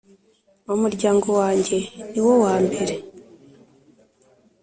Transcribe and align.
umuryango 0.73 1.27
wange 1.39 1.77
ni 2.11 2.21
wo 2.25 2.33
wa 2.43 2.55
mbere 2.65 2.93